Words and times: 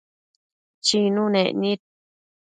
Chinunec 0.85 1.49
nid 1.61 1.81